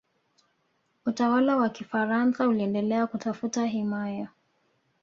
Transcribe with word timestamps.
utawala 1.05 1.57
wa 1.57 1.69
kifaransa 1.69 2.47
uliendelea 2.47 3.07
kutafuta 3.07 3.65
himaya 3.65 4.29